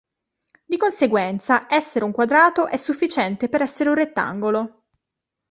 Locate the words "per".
3.49-3.61